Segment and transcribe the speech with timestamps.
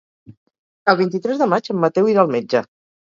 [0.93, 2.63] El vint-i-tres de maig en Mateu irà al metge.